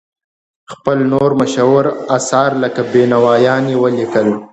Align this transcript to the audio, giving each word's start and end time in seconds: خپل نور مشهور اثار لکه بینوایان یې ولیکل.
خپل 0.71 0.97
نور 1.11 1.31
مشهور 1.41 1.85
اثار 2.17 2.51
لکه 2.63 2.81
بینوایان 2.93 3.63
یې 3.71 3.77
ولیکل. 3.83 4.27